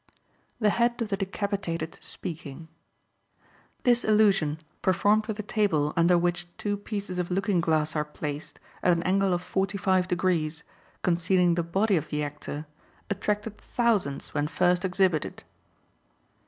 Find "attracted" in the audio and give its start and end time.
13.11-13.57